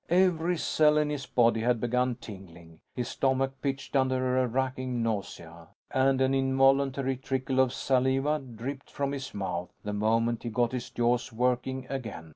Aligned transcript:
Every 0.09 0.57
cell 0.57 0.97
in 0.97 1.11
his 1.11 1.27
body 1.27 1.59
had 1.61 1.79
begun 1.79 2.15
tingling; 2.15 2.79
his 2.95 3.09
stomach 3.09 3.61
pitched 3.61 3.95
under 3.95 4.39
a 4.41 4.47
racking 4.47 5.03
nausea; 5.03 5.67
and 5.91 6.19
an 6.21 6.33
involuntary 6.33 7.17
trickle 7.17 7.59
of 7.59 7.71
saliva 7.71 8.39
dripped 8.39 8.89
from 8.89 9.11
his 9.11 9.31
mouth 9.35 9.69
the 9.83 9.93
moment 9.93 10.41
he 10.41 10.49
got 10.49 10.71
his 10.71 10.89
jaws 10.89 11.31
working 11.31 11.85
again. 11.87 12.29